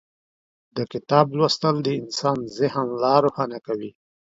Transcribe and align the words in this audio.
د 0.75 0.77
کتاب 0.91 1.25
لوستل 1.37 1.75
د 1.83 1.87
انسان 2.01 2.37
ذهن 2.59 2.87
لا 3.01 3.15
روښانه 3.25 3.59
کوي. 3.67 3.91